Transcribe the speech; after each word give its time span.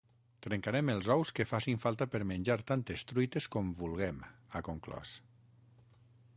Trencarem 0.43 0.87
els 0.93 1.09
ous 1.15 1.31
que 1.39 1.45
facin 1.49 1.81
falta 1.83 2.07
per 2.15 2.21
menjar 2.31 2.57
tantes 2.73 3.05
truites 3.11 3.49
com 3.57 3.69
vulguem, 3.83 4.21
ha 4.59 4.67
conclòs. 4.71 5.17